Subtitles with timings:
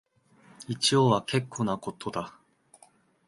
[0.67, 2.33] 一応は結構なことだ